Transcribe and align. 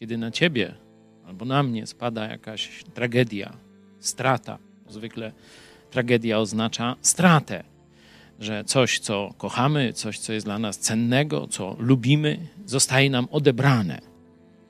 Kiedy 0.00 0.18
na 0.18 0.30
ciebie 0.30 0.74
albo 1.26 1.44
na 1.44 1.62
mnie 1.62 1.86
spada 1.86 2.28
jakaś 2.28 2.84
tragedia, 2.94 3.56
strata, 4.00 4.58
zwykle 4.88 5.32
tragedia 5.90 6.38
oznacza 6.38 6.96
stratę, 7.00 7.64
że 8.40 8.64
coś, 8.64 8.98
co 8.98 9.34
kochamy, 9.38 9.92
coś, 9.92 10.18
co 10.18 10.32
jest 10.32 10.46
dla 10.46 10.58
nas 10.58 10.78
cennego, 10.78 11.46
co 11.46 11.76
lubimy, 11.78 12.38
zostaje 12.66 13.10
nam 13.10 13.28
odebrane. 13.30 14.00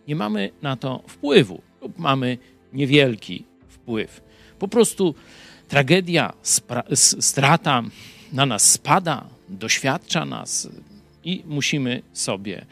Nie 0.08 0.16
mamy 0.16 0.50
na 0.62 0.76
to 0.76 1.02
wpływu 1.06 1.62
lub 1.80 1.98
mamy 1.98 2.38
niewielki 2.72 3.44
wpływ. 3.68 4.20
Po 4.58 4.68
prostu 4.68 5.14
tragedia, 5.68 6.32
strata 7.20 7.82
na 8.32 8.46
nas 8.46 8.70
spada, 8.70 9.26
doświadcza 9.48 10.24
nas 10.24 10.68
i 11.24 11.42
musimy 11.46 12.02
sobie 12.12 12.66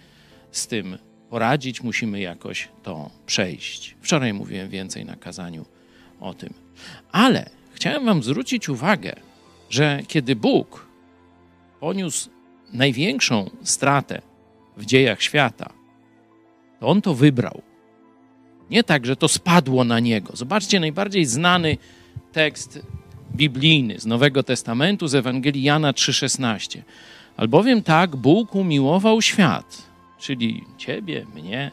z 0.50 0.66
tym 0.66 0.98
poradzić, 1.34 1.82
musimy 1.82 2.20
jakoś 2.20 2.68
to 2.82 3.10
przejść. 3.26 3.96
Wczoraj 4.00 4.34
mówiłem 4.34 4.68
więcej 4.68 5.04
na 5.04 5.16
kazaniu 5.16 5.64
o 6.20 6.34
tym. 6.34 6.54
Ale 7.12 7.50
chciałem 7.72 8.04
Wam 8.04 8.22
zwrócić 8.22 8.68
uwagę, 8.68 9.16
że 9.70 10.00
kiedy 10.08 10.36
Bóg 10.36 10.86
poniósł 11.80 12.30
największą 12.72 13.50
stratę 13.62 14.22
w 14.76 14.84
dziejach 14.84 15.22
świata, 15.22 15.72
to 16.80 16.86
On 16.86 17.02
to 17.02 17.14
wybrał. 17.14 17.62
Nie 18.70 18.84
tak, 18.84 19.06
że 19.06 19.16
to 19.16 19.28
spadło 19.28 19.84
na 19.84 20.00
Niego. 20.00 20.36
Zobaczcie, 20.36 20.80
najbardziej 20.80 21.24
znany 21.24 21.76
tekst 22.32 22.82
biblijny 23.36 23.98
z 23.98 24.06
Nowego 24.06 24.42
Testamentu, 24.42 25.08
z 25.08 25.14
Ewangelii 25.14 25.62
Jana 25.62 25.92
3,16. 25.92 26.82
Albowiem 27.36 27.82
tak 27.82 28.16
Bóg 28.16 28.54
umiłował 28.54 29.22
świat, 29.22 29.93
czyli 30.24 30.64
ciebie, 30.78 31.26
mnie, 31.34 31.70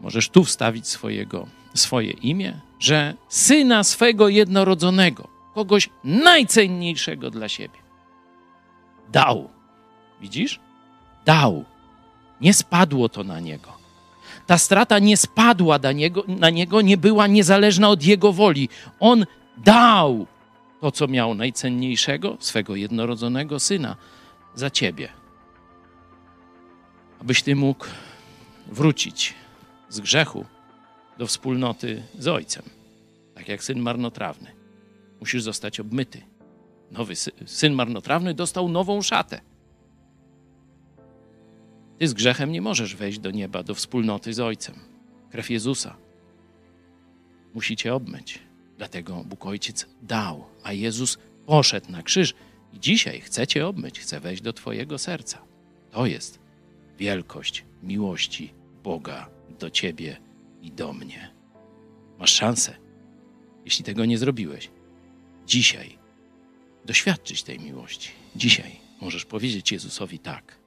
możesz 0.00 0.28
tu 0.28 0.44
wstawić 0.44 0.88
swojego, 0.88 1.46
swoje 1.74 2.10
imię, 2.10 2.60
że 2.80 3.14
syna 3.28 3.84
swego 3.84 4.28
jednorodzonego, 4.28 5.28
kogoś 5.54 5.90
najcenniejszego 6.04 7.30
dla 7.30 7.48
siebie, 7.48 7.78
dał. 9.12 9.50
Widzisz? 10.20 10.60
Dał. 11.24 11.64
Nie 12.40 12.54
spadło 12.54 13.08
to 13.08 13.24
na 13.24 13.40
niego. 13.40 13.72
Ta 14.46 14.58
strata 14.58 14.98
nie 14.98 15.16
spadła 15.16 15.78
na 15.78 15.92
niego, 15.92 16.24
na 16.28 16.50
niego, 16.50 16.80
nie 16.80 16.96
była 16.96 17.26
niezależna 17.26 17.88
od 17.88 18.04
jego 18.04 18.32
woli. 18.32 18.68
On 19.00 19.26
dał 19.56 20.26
to, 20.80 20.92
co 20.92 21.08
miał 21.08 21.34
najcenniejszego, 21.34 22.36
swego 22.40 22.76
jednorodzonego 22.76 23.60
syna, 23.60 23.96
za 24.54 24.70
ciebie. 24.70 25.08
Abyś 27.26 27.42
ty 27.42 27.56
mógł 27.56 27.86
wrócić 28.66 29.34
z 29.88 30.00
grzechu 30.00 30.44
do 31.18 31.26
wspólnoty 31.26 32.02
z 32.18 32.28
Ojcem, 32.28 32.62
tak 33.34 33.48
jak 33.48 33.64
syn 33.64 33.78
marnotrawny. 33.78 34.50
Musisz 35.20 35.42
zostać 35.42 35.80
obmyty. 35.80 36.22
Nowy 36.90 37.16
syn 37.46 37.72
marnotrawny 37.72 38.34
dostał 38.34 38.68
nową 38.68 39.02
szatę. 39.02 39.40
Ty 41.98 42.08
z 42.08 42.14
grzechem 42.14 42.52
nie 42.52 42.62
możesz 42.62 42.96
wejść 42.96 43.18
do 43.18 43.30
nieba, 43.30 43.62
do 43.62 43.74
wspólnoty 43.74 44.34
z 44.34 44.40
Ojcem. 44.40 44.74
Krew 45.30 45.50
Jezusa 45.50 45.96
musi 47.54 47.76
cię 47.76 47.94
obmyć. 47.94 48.38
Dlatego 48.78 49.24
Bóg 49.24 49.46
Ojciec 49.46 49.86
dał, 50.02 50.44
a 50.62 50.72
Jezus 50.72 51.18
poszedł 51.46 51.92
na 51.92 52.02
krzyż 52.02 52.34
i 52.72 52.80
dzisiaj 52.80 53.20
chce 53.20 53.46
cię 53.46 53.66
obmyć, 53.66 54.00
chce 54.00 54.20
wejść 54.20 54.42
do 54.42 54.52
twojego 54.52 54.98
serca. 54.98 55.38
To 55.90 56.06
jest 56.06 56.45
wielkość 56.98 57.64
miłości 57.82 58.54
Boga 58.82 59.30
do 59.58 59.70
ciebie 59.70 60.16
i 60.62 60.72
do 60.72 60.92
mnie. 60.92 61.30
Masz 62.18 62.32
szansę, 62.32 62.76
jeśli 63.64 63.84
tego 63.84 64.04
nie 64.04 64.18
zrobiłeś, 64.18 64.70
dzisiaj 65.46 65.98
doświadczyć 66.84 67.42
tej 67.42 67.60
miłości. 67.60 68.10
Dzisiaj 68.36 68.76
możesz 69.00 69.24
powiedzieć 69.24 69.72
Jezusowi 69.72 70.18
tak. 70.18 70.58